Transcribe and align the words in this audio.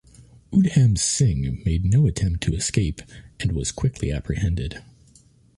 Udham 0.51 0.97
Singh 0.97 1.61
made 1.63 1.85
no 1.85 2.07
attempt 2.07 2.41
to 2.41 2.55
escape 2.55 3.03
and 3.39 3.51
was 3.51 3.71
quickly 3.71 4.11
apprehended. 4.11 4.83